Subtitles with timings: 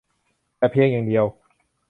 [0.57, 1.25] แต่เพียงอย่างเดียว